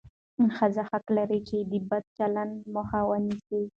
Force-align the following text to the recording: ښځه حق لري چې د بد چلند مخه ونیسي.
ښځه 0.55 0.81
حق 0.89 1.05
لري 1.17 1.39
چې 1.47 1.57
د 1.71 1.73
بد 1.89 2.03
چلند 2.17 2.55
مخه 2.75 2.99
ونیسي. 3.09 3.61